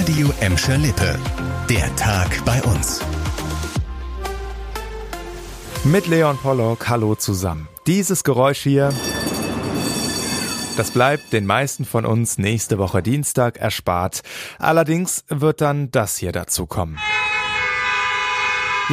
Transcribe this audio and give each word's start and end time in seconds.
Radio 0.00 0.32
Emscher 0.40 0.78
Lippe. 0.78 1.18
Der 1.68 1.94
Tag 1.96 2.42
bei 2.46 2.62
uns. 2.62 3.02
Mit 5.84 6.06
Leon 6.06 6.38
Pollock, 6.38 6.88
hallo 6.88 7.16
zusammen. 7.16 7.68
Dieses 7.86 8.24
Geräusch 8.24 8.60
hier, 8.60 8.94
das 10.78 10.90
bleibt 10.90 11.34
den 11.34 11.44
meisten 11.44 11.84
von 11.84 12.06
uns 12.06 12.38
nächste 12.38 12.78
Woche 12.78 13.02
Dienstag 13.02 13.58
erspart. 13.58 14.22
Allerdings 14.58 15.22
wird 15.28 15.60
dann 15.60 15.90
das 15.90 16.16
hier 16.16 16.32
dazu 16.32 16.64
kommen. 16.64 16.98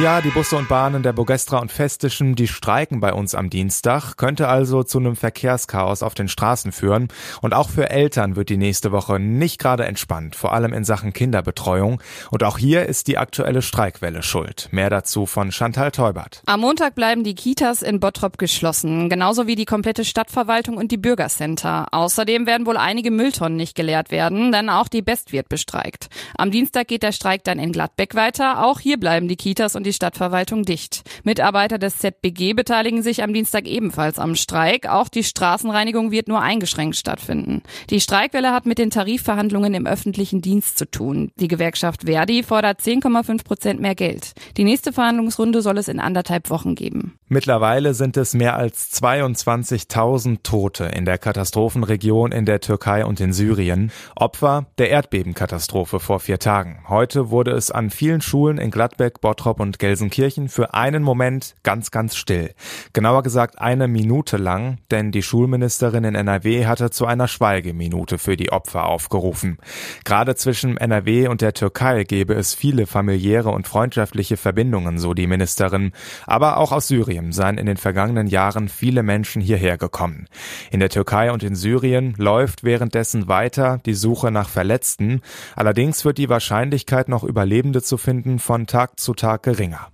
Ja, 0.00 0.20
die 0.20 0.30
Busse 0.30 0.54
und 0.54 0.68
Bahnen 0.68 1.02
der 1.02 1.12
Bogestra 1.12 1.58
und 1.58 1.72
Festischen, 1.72 2.36
die 2.36 2.46
streiken 2.46 3.00
bei 3.00 3.12
uns 3.12 3.34
am 3.34 3.50
Dienstag, 3.50 4.16
könnte 4.16 4.46
also 4.46 4.84
zu 4.84 5.00
einem 5.00 5.16
Verkehrschaos 5.16 6.04
auf 6.04 6.14
den 6.14 6.28
Straßen 6.28 6.70
führen. 6.70 7.08
Und 7.42 7.52
auch 7.52 7.68
für 7.68 7.90
Eltern 7.90 8.36
wird 8.36 8.48
die 8.48 8.58
nächste 8.58 8.92
Woche 8.92 9.18
nicht 9.18 9.58
gerade 9.58 9.86
entspannt, 9.86 10.36
vor 10.36 10.52
allem 10.52 10.72
in 10.72 10.84
Sachen 10.84 11.12
Kinderbetreuung. 11.12 12.00
Und 12.30 12.44
auch 12.44 12.58
hier 12.58 12.86
ist 12.86 13.08
die 13.08 13.18
aktuelle 13.18 13.60
Streikwelle 13.60 14.22
schuld. 14.22 14.68
Mehr 14.70 14.88
dazu 14.88 15.26
von 15.26 15.50
Chantal 15.50 15.90
Teubert. 15.90 16.42
Am 16.46 16.60
Montag 16.60 16.94
bleiben 16.94 17.24
die 17.24 17.34
Kitas 17.34 17.82
in 17.82 17.98
Bottrop 17.98 18.38
geschlossen, 18.38 19.08
genauso 19.08 19.48
wie 19.48 19.56
die 19.56 19.64
komplette 19.64 20.04
Stadtverwaltung 20.04 20.76
und 20.76 20.92
die 20.92 20.96
Bürgercenter. 20.96 21.88
Außerdem 21.90 22.46
werden 22.46 22.68
wohl 22.68 22.76
einige 22.76 23.10
Mülltonnen 23.10 23.56
nicht 23.56 23.74
geleert 23.74 24.12
werden, 24.12 24.52
denn 24.52 24.70
auch 24.70 24.86
die 24.86 25.02
Best 25.02 25.32
wird 25.32 25.48
bestreikt. 25.48 26.06
Am 26.36 26.52
Dienstag 26.52 26.86
geht 26.86 27.02
der 27.02 27.10
Streik 27.10 27.42
dann 27.42 27.58
in 27.58 27.72
Gladbeck 27.72 28.14
weiter. 28.14 28.64
Auch 28.64 28.78
hier 28.78 28.96
bleiben 29.00 29.26
die 29.26 29.34
Kitas 29.34 29.74
und 29.74 29.87
die 29.87 29.87
Stadtverwaltung 29.92 30.64
dicht. 30.64 31.02
Mitarbeiter 31.24 31.78
des 31.78 31.98
ZBG 31.98 32.54
beteiligen 32.54 33.02
sich 33.02 33.22
am 33.22 33.32
Dienstag 33.32 33.66
ebenfalls 33.66 34.18
am 34.18 34.34
Streik. 34.34 34.88
Auch 34.88 35.08
die 35.08 35.24
Straßenreinigung 35.24 36.10
wird 36.10 36.28
nur 36.28 36.40
eingeschränkt 36.40 36.96
stattfinden. 36.96 37.62
Die 37.90 38.00
Streikwelle 38.00 38.52
hat 38.52 38.66
mit 38.66 38.78
den 38.78 38.90
Tarifverhandlungen 38.90 39.74
im 39.74 39.86
öffentlichen 39.86 40.42
Dienst 40.42 40.78
zu 40.78 40.90
tun. 40.90 41.30
Die 41.36 41.48
Gewerkschaft 41.48 42.04
Verdi 42.04 42.42
fordert 42.42 42.80
10,5 42.80 43.44
Prozent 43.44 43.80
mehr 43.80 43.94
Geld. 43.94 44.32
Die 44.56 44.64
nächste 44.64 44.92
Verhandlungsrunde 44.92 45.62
soll 45.62 45.78
es 45.78 45.88
in 45.88 46.00
anderthalb 46.00 46.50
Wochen 46.50 46.74
geben. 46.74 47.18
Mittlerweile 47.30 47.92
sind 47.92 48.16
es 48.16 48.32
mehr 48.32 48.56
als 48.56 48.90
22.000 49.02 50.38
Tote 50.42 50.86
in 50.86 51.04
der 51.04 51.18
Katastrophenregion 51.18 52.32
in 52.32 52.46
der 52.46 52.60
Türkei 52.60 53.04
und 53.04 53.20
in 53.20 53.34
Syrien. 53.34 53.92
Opfer 54.16 54.64
der 54.78 54.88
Erdbebenkatastrophe 54.88 56.00
vor 56.00 56.20
vier 56.20 56.38
Tagen. 56.38 56.84
Heute 56.88 57.28
wurde 57.28 57.50
es 57.50 57.70
an 57.70 57.90
vielen 57.90 58.22
Schulen 58.22 58.56
in 58.56 58.70
Gladbeck, 58.70 59.20
Bottrop 59.20 59.60
und 59.60 59.78
Gelsenkirchen 59.78 60.48
für 60.48 60.72
einen 60.72 61.02
Moment 61.02 61.54
ganz, 61.64 61.90
ganz 61.90 62.16
still. 62.16 62.54
Genauer 62.94 63.22
gesagt 63.22 63.58
eine 63.58 63.88
Minute 63.88 64.38
lang, 64.38 64.78
denn 64.90 65.12
die 65.12 65.22
Schulministerin 65.22 66.04
in 66.04 66.14
NRW 66.14 66.64
hatte 66.64 66.88
zu 66.88 67.04
einer 67.04 67.28
Schweigeminute 67.28 68.16
für 68.16 68.38
die 68.38 68.52
Opfer 68.52 68.86
aufgerufen. 68.86 69.58
Gerade 70.06 70.34
zwischen 70.34 70.78
NRW 70.78 71.28
und 71.28 71.42
der 71.42 71.52
Türkei 71.52 72.04
gebe 72.04 72.32
es 72.32 72.54
viele 72.54 72.86
familiäre 72.86 73.50
und 73.50 73.68
freundschaftliche 73.68 74.38
Verbindungen, 74.38 74.98
so 74.98 75.12
die 75.12 75.26
Ministerin. 75.26 75.92
Aber 76.26 76.56
auch 76.56 76.72
aus 76.72 76.88
Syrien 76.88 77.17
seien 77.32 77.58
in 77.58 77.66
den 77.66 77.76
vergangenen 77.76 78.26
Jahren 78.26 78.68
viele 78.68 79.02
Menschen 79.02 79.42
hierher 79.42 79.76
gekommen. 79.76 80.26
In 80.70 80.80
der 80.80 80.88
Türkei 80.88 81.32
und 81.32 81.42
in 81.42 81.54
Syrien 81.54 82.14
läuft 82.16 82.64
währenddessen 82.64 83.28
weiter 83.28 83.80
die 83.84 83.94
Suche 83.94 84.30
nach 84.30 84.48
Verletzten. 84.48 85.20
Allerdings 85.56 86.04
wird 86.04 86.18
die 86.18 86.28
Wahrscheinlichkeit, 86.28 87.08
noch 87.08 87.24
Überlebende 87.24 87.82
zu 87.82 87.96
finden, 87.98 88.38
von 88.38 88.66
Tag 88.66 88.98
zu 88.98 89.14
Tag 89.14 89.42
geringer. 89.42 89.88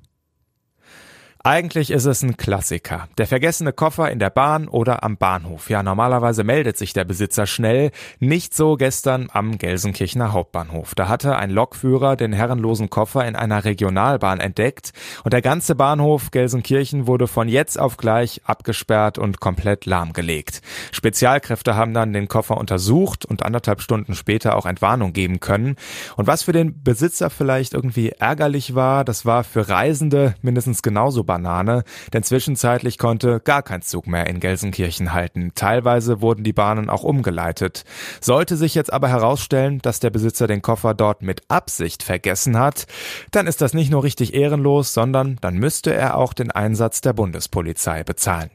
Eigentlich 1.47 1.91
ist 1.91 2.07
es 2.07 2.23
ein 2.23 2.39
Klassiker. 2.39 3.07
Der 3.19 3.27
vergessene 3.27 3.75
Koffer 3.75 4.11
in 4.11 4.19
der 4.19 4.31
Bahn 4.31 4.67
oder 4.67 5.05
am 5.05 5.19
Bahnhof. 5.19 5.69
Ja, 5.69 5.83
normalerweise 5.83 6.43
meldet 6.43 6.79
sich 6.79 6.95
der 6.95 7.05
Besitzer 7.05 7.45
schnell. 7.45 7.91
Nicht 8.19 8.55
so 8.55 8.77
gestern 8.77 9.29
am 9.31 9.59
Gelsenkirchener 9.59 10.33
Hauptbahnhof. 10.33 10.95
Da 10.95 11.07
hatte 11.07 11.37
ein 11.37 11.51
Lokführer 11.51 12.17
den 12.17 12.33
herrenlosen 12.33 12.89
Koffer 12.89 13.29
in 13.29 13.37
einer 13.37 13.67
Regionalbahn 13.67 14.41
entdeckt 14.41 14.93
und 15.23 15.35
der 15.35 15.43
ganze 15.43 15.75
Bahnhof 15.75 16.31
Gelsenkirchen 16.31 17.07
wurde 17.07 17.27
von 17.27 17.51
jetzt 17.51 17.79
auf 17.79 17.99
gleich 17.99 18.41
abgesperrt 18.47 19.19
und 19.19 19.39
komplett 19.39 19.85
lahmgelegt. 19.85 20.63
Spezialkräfte 20.93 21.77
haben 21.77 21.93
dann 21.93 22.15
den 22.15 22.27
Koffer 22.27 22.57
untersucht 22.57 23.27
und 23.27 23.43
anderthalb 23.43 23.83
Stunden 23.83 24.15
später 24.15 24.57
auch 24.57 24.65
Entwarnung 24.65 25.13
geben 25.13 25.41
können. 25.41 25.77
Und 26.17 26.27
was 26.27 26.43
für 26.43 26.53
den 26.53 26.83
Besitzer 26.83 27.29
vielleicht 27.29 27.75
irgendwie 27.75 28.13
ärgerlich 28.19 28.75
war, 28.75 29.05
das 29.05 29.27
war 29.27 29.45
für 29.45 29.69
Reisende 29.69 30.37
mindestens 30.41 30.81
genauso 30.81 31.23
Banane, 31.35 31.83
denn 32.13 32.23
zwischenzeitlich 32.23 32.97
konnte 32.97 33.41
gar 33.41 33.63
kein 33.63 33.83
Zug 33.83 34.07
mehr 34.07 34.29
in 34.29 34.39
Gelsenkirchen 34.39 35.13
halten. 35.13 35.51
Teilweise 35.57 36.21
wurden 36.21 36.45
die 36.45 36.53
Bahnen 36.53 36.89
auch 36.89 37.03
umgeleitet. 37.03 37.85
Sollte 38.21 38.57
sich 38.57 38.77
jetzt 38.77 38.93
aber 38.93 39.09
herausstellen, 39.09 39.81
dass 39.81 39.99
der 39.99 40.11
Besitzer 40.11 40.47
den 40.47 40.63
Koffer 40.63 40.95
dort 40.95 41.23
mit 41.23 41.43
Absicht 41.49 42.05
vergessen 42.05 42.57
hat, 42.57 42.87
dann 43.33 43.49
ist 43.49 43.61
das 43.61 43.75
nicht 43.75 43.91
nur 43.91 44.05
richtig 44.05 44.35
ehrenlos, 44.35 44.95
sondern 44.95 45.39
dann 45.41 45.57
müsste 45.57 45.93
er 45.93 46.17
auch 46.17 46.35
den 46.35 46.53
Einsatz 46.53 47.01
der 47.01 47.15
Bundespolizei 47.15 48.05
bezahlen. 48.05 48.51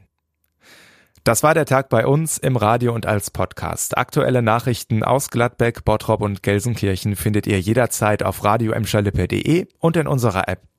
Das 1.22 1.42
war 1.42 1.52
der 1.52 1.66
Tag 1.66 1.90
bei 1.90 2.06
uns 2.06 2.38
im 2.38 2.56
Radio 2.56 2.94
und 2.94 3.04
als 3.04 3.30
Podcast. 3.30 3.98
Aktuelle 3.98 4.40
Nachrichten 4.40 5.04
aus 5.04 5.28
Gladbeck, 5.28 5.84
Bottrop 5.84 6.22
und 6.22 6.42
Gelsenkirchen 6.42 7.14
findet 7.14 7.46
ihr 7.46 7.60
jederzeit 7.60 8.22
auf 8.22 8.42
radio 8.42 8.72
und 9.80 9.96
in 9.98 10.06
unserer 10.06 10.48
App 10.48 10.69